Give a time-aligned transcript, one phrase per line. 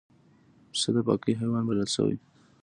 [0.71, 2.17] پسه د پاکۍ حیوان بلل شوی.